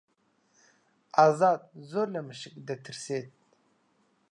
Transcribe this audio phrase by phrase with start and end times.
[1.17, 3.27] ئازاد زۆر لە مشک دەترسێت.